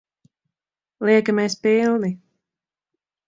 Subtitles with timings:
[1.05, 2.11] Liekamies pilni.